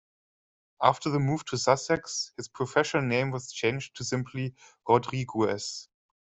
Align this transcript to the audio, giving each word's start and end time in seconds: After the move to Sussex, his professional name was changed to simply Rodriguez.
After 0.81 1.11
the 1.11 1.19
move 1.19 1.45
to 1.45 1.59
Sussex, 1.59 2.33
his 2.35 2.47
professional 2.47 3.03
name 3.03 3.29
was 3.29 3.51
changed 3.51 3.95
to 3.97 4.03
simply 4.03 4.55
Rodriguez. 4.89 5.89